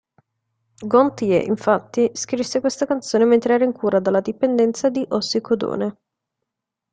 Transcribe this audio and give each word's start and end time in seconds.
Gontier, 0.83 1.45
infatti, 1.45 2.09
scrisse 2.15 2.59
questa 2.59 2.87
canzone 2.87 3.23
mentre 3.23 3.53
era 3.53 3.63
in 3.65 3.71
cura 3.71 3.99
dalla 3.99 4.19
dipendenza 4.19 4.89
di 4.89 5.05
ossicodone. 5.07 5.97